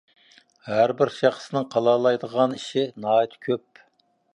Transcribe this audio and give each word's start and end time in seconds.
ھەربىر 0.69 1.11
شەخسنىڭ 1.19 1.69
قىلالايدىغان 1.75 2.59
ئىشى 2.59 2.89
ناھايىتى 3.05 3.45
كۆپ. 3.51 3.85